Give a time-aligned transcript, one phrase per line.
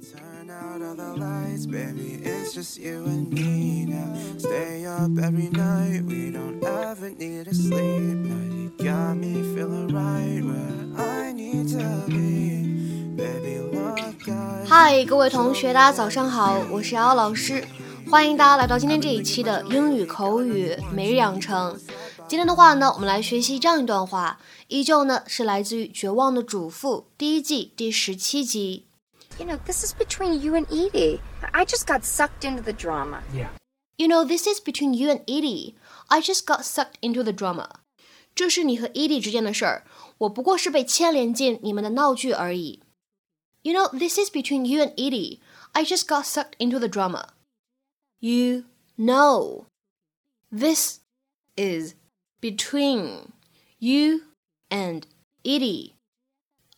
[0.00, 4.14] Turn out all the lights, baby, it's just you and me now.
[4.38, 8.16] Stay up every night, we don't ever need to sleep.
[8.24, 13.16] Now you got me feeling right where I need to be.
[13.16, 17.64] Baby, look at 嗨，各位同学，大家早上好，我是瑶瑶老师，
[18.10, 21.78] 欢迎大家来到今天这一期的英语口语每日养成。
[22.26, 24.38] 今天的话呢，我们来学习这样一段话，
[24.68, 28.84] 依旧呢是来自于《绝望的主妇》第一季第十七集。
[29.41, 31.21] You know, this is between you and Edie.
[31.53, 33.23] I just got sucked into the drama.
[33.33, 33.49] Yeah.
[33.97, 35.75] You know, this is between you and Edie.
[36.09, 37.81] I just got sucked into the drama.
[38.35, 39.83] 这是你和 Edie 之间的事儿，
[40.19, 42.81] 我不过是被牵连进你们的闹剧而已。
[43.63, 45.39] You know, this is between you and Edie.
[45.73, 47.29] I just got sucked into the drama.
[48.19, 48.65] You
[48.97, 49.65] know,
[50.51, 50.99] this
[51.55, 51.95] is
[52.39, 53.31] between
[53.79, 54.21] you
[54.69, 55.07] and
[55.43, 55.93] Edie.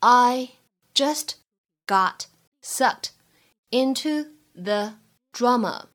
[0.00, 0.50] I
[0.94, 1.36] just
[1.86, 2.26] got
[2.62, 3.10] sucked
[3.70, 4.94] into the
[5.32, 5.86] drama.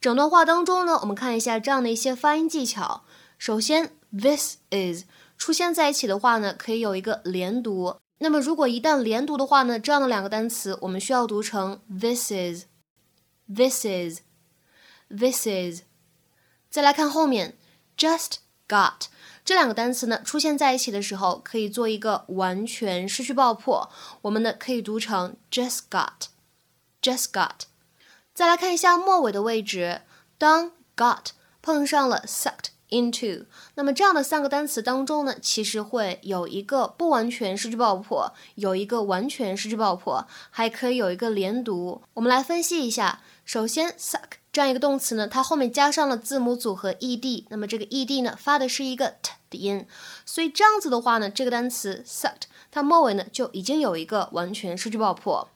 [0.00, 3.04] 整段话当中呢，我们看一下这样的一些发音技巧。
[3.36, 5.04] 首先，this is
[5.36, 7.96] 出现在一起的话呢，可以有一个连读。
[8.18, 15.82] 那么如果一旦连读的话呢，这样的两个单词我们需要读成 this is，this is，this is。
[16.70, 17.56] 再来看后面，
[17.96, 18.36] just
[18.68, 19.06] got
[19.45, 23.89] 这两个单词呢出现在一起的时候，可以做一个完全失去爆破，
[24.23, 27.51] 我们呢可以读成 just got，just got。
[28.33, 30.01] 再来看一下末尾的位置，
[30.39, 31.27] 当 got
[31.61, 42.01] 碰上了 sucked into，那么这样的三个单词当中呢，其实会有一个不完全失去爆破，有一个完全失去爆破，还可以有一个连读。
[42.15, 49.85] 我们来分析一下，首先 suck 这样一个动词呢，它后面加上了字母组合 ed，那么这个 ed 呢发的是一个 t 的音，
[50.25, 55.49] 所以这样子的话呢，这个单词 sucked 它末尾呢就已经有一个完全失去爆破。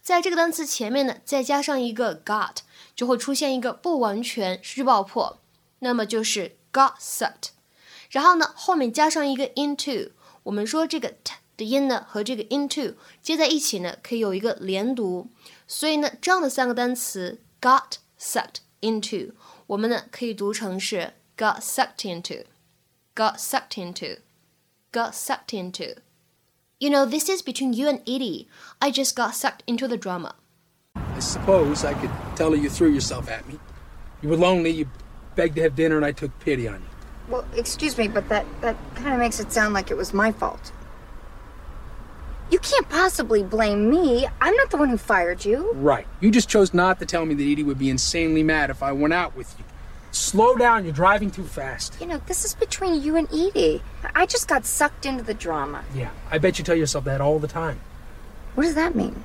[0.00, 2.54] 在这个单词前面呢，再加上一个 got，
[2.96, 5.38] 就会出现一个不完全失去爆破，
[5.80, 7.50] 那么就是 got sucked。
[8.08, 10.12] 然后呢，后面加上一个 into，
[10.44, 15.28] 我们说这个 t 的音呢和这个 into 接在一起呢，可以有一个连读，
[15.66, 19.33] 所以呢，这样的三个单词 got sucked into，
[19.67, 28.47] 我们呢可以读成是 got sucked into，got sucked into，got sucked into。You know, this is between you and Edie.
[28.79, 30.35] I just got sucked into the drama.
[30.95, 33.59] I suppose I could tell her you threw yourself at me.
[34.21, 34.87] You were lonely, you
[35.35, 36.89] begged to have dinner, and I took pity on you.
[37.29, 40.31] Well, excuse me, but that, that kind of makes it sound like it was my
[40.31, 40.71] fault.
[42.50, 44.26] You can't possibly blame me.
[44.40, 45.72] I'm not the one who fired you.
[45.74, 46.06] Right.
[46.20, 48.92] You just chose not to tell me that Edie would be insanely mad if I
[48.92, 49.64] went out with you.
[50.12, 52.00] Slow down, you're driving too fast.
[52.00, 53.82] You know, this is between you and Edie.
[54.14, 55.84] I just got sucked into the drama.
[55.94, 57.80] Yeah, I bet you tell yourself that all the time.
[58.54, 59.22] What does that mean?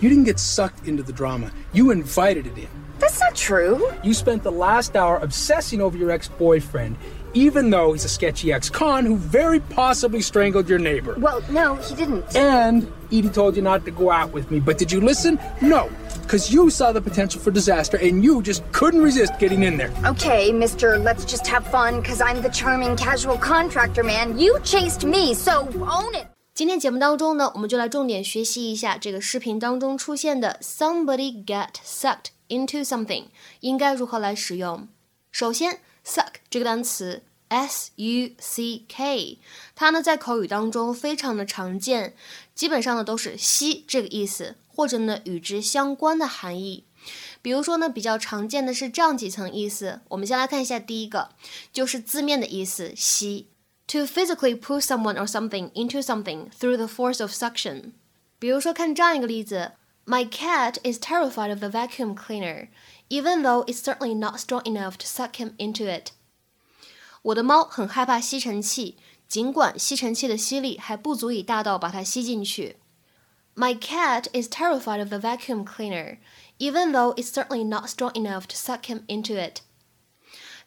[0.00, 2.68] You didn't get sucked into the drama, you invited it in.
[2.98, 3.90] That's not true.
[4.02, 6.96] You spent the last hour obsessing over your ex boyfriend,
[7.34, 11.14] even though he's a sketchy ex con who very possibly strangled your neighbor.
[11.18, 12.34] Well, no, he didn't.
[12.34, 15.38] And Edie told you not to go out with me, but did you listen?
[15.60, 15.90] No,
[16.22, 19.92] because you saw the potential for disaster and you just couldn't resist getting in there.
[20.04, 24.38] Okay, mister, let's just have fun because I'm the charming casual contractor man.
[24.38, 26.26] You chased me, so own it.
[26.56, 33.24] 今天节目当中呢，我们就来重点学习一下这个视频当中出现的 somebody get sucked into something
[33.60, 34.88] 应该如何来使用。
[35.30, 39.38] 首先，suck 这个单词 s u c k，
[39.74, 42.14] 它呢在口语当中非常的常见，
[42.54, 46.84] 基本上呢都是吸这个意思，或者呢与之相关的含义。
[47.42, 50.00] 比如说呢，比较常见的是这样几层意思。
[50.08, 51.28] 我们先来看一下第一个，
[51.70, 53.48] 就是字面的意思，吸。
[53.87, 57.91] To physically pull someone or something into something through the force of suction。
[58.39, 59.73] 比如说，看这样一个例子：
[60.05, 62.69] My cat is terrified of the vacuum cleaner,
[63.09, 66.11] even though it's certainly not strong enough to suck him into it。
[67.23, 68.97] 我的猫很害怕吸尘器，
[69.27, 72.77] 尽管吸尘器的吸力还不足以大到把它吸进去。
[73.53, 76.17] My cat is terrified of the vacuum cleaner,
[76.57, 79.57] even though it's certainly not strong enough to suck him into it。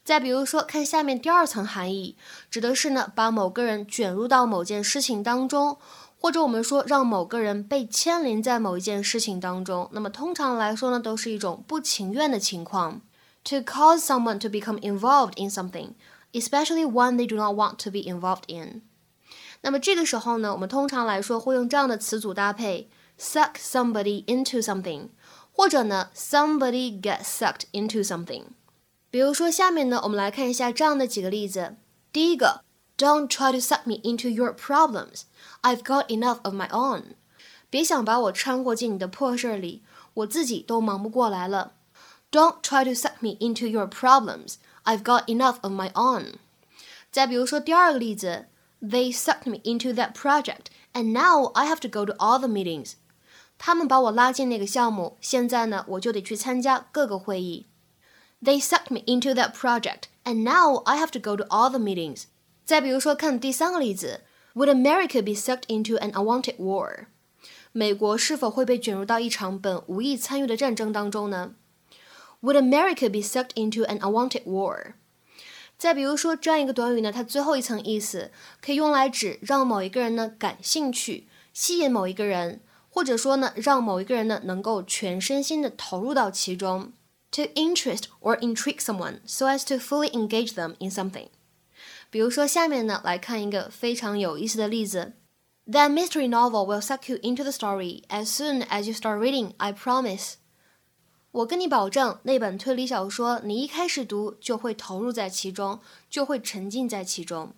[0.08, 2.16] 再比如说，看下面第二层含义，
[2.50, 5.78] 指的是呢，把某个人卷入到某件事情当中，
[6.20, 9.88] 或者我们说让某个人被牵连在某一件事情当中。
[9.92, 13.00] 那么通常来说呢，都是一种不情愿的情况。
[13.44, 15.90] To cause someone to become involved in something,
[16.32, 18.80] especially one they do not want to be involved in。
[19.60, 22.88] 那么这个时候呢，我们通常来说会用这样的词组搭配：
[23.20, 25.08] suck somebody into something，
[25.52, 28.44] 或者呢，somebody get sucked into something。
[29.11, 31.75] 比如说，下面呢，我们来看一下这样的几个例子。
[32.11, 32.61] 第一个
[32.97, 35.23] ，Don't try to suck me into your problems.
[35.61, 37.15] I've got enough of my own.
[37.69, 39.83] 别想把我掺和进你的破事儿里，
[40.13, 41.73] 我自己都忙不过来了。
[42.31, 44.55] Don't try to suck me into your problems.
[44.83, 46.35] I've got enough of my own.
[47.11, 48.45] 再比如说第二个例子
[48.81, 52.93] ，They sucked me into that project, and now I have to go to all the meetings.
[53.57, 57.65] 他们把我拉进那个项目，现在呢，我就得去参加各个会议。
[58.42, 62.24] They sucked me into that project, and now I have to go to all the meetings.
[62.64, 64.20] 再比如说，看第三个例子，
[64.54, 67.06] Would America be sucked into an unwanted war？
[67.72, 71.54] 美国是否会被卷入到一场本无意参与的战争当中呢？
[72.42, 74.94] Would America be sucked into an unwanted war？
[75.76, 86.92] 再比如说，这样一个短语呢，它最后一层意思可以用来指让某一个人呢感兴趣，吸引某一个人，或者说呢让某一个人呢能够全身心的投入到其中。
[87.32, 91.28] To interest or intrigue someone so as to fully engage them in something。
[92.10, 95.14] 比如说，下面呢来看一个非常有意思的例子。
[95.66, 99.54] That mystery novel will suck you into the story as soon as you start reading.
[99.56, 100.34] I promise.
[101.32, 107.52] 我跟你保证，那本推理小说你一开始读就会投入在其中，就会沉浸在其中。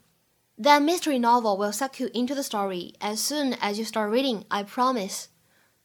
[0.56, 4.44] That mystery novel will suck you into the story as soon as you start reading.
[4.48, 5.24] I promise.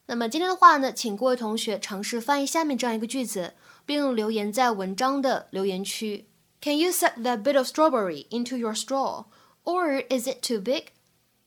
[0.09, 3.55] 那么今天的话呢，请各位同学尝试翻译下面这样一个句子，
[3.85, 6.27] 并留言在文章的留言区。
[6.61, 9.25] Can you suck that bit of strawberry into your straw,
[9.65, 10.87] or is it too big?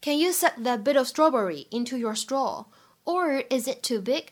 [0.01, 2.65] Can you suck that bit of strawberry into your straw,
[3.05, 4.27] or is it too big?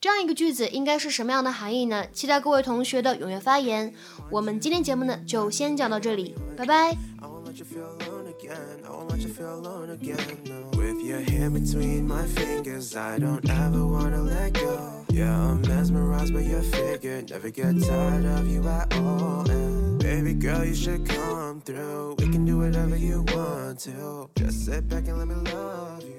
[0.00, 2.06] 这样一个句子应该是什么样的含义呢？
[2.12, 3.94] 期待各位同学的踊跃发言。
[4.30, 7.35] 我们今天节目呢就先讲到这里，拜拜。
[7.58, 7.72] With
[11.02, 15.06] your hand between my fingers, I don't ever wanna let go.
[15.08, 19.50] Yeah, I'm mesmerized by your figure, never get tired of you at all.
[19.50, 22.16] And baby girl, you should come through.
[22.18, 24.28] We can do whatever you want to.
[24.36, 26.15] Just sit back and let me love you.